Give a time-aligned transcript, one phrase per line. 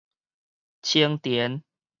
[0.81, 1.61] 青田